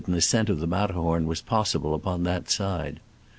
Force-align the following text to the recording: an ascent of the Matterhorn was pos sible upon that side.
an 0.07 0.15
ascent 0.15 0.49
of 0.49 0.59
the 0.59 0.65
Matterhorn 0.65 1.27
was 1.27 1.43
pos 1.43 1.73
sible 1.73 1.93
upon 1.93 2.23
that 2.23 2.49
side. 2.49 2.99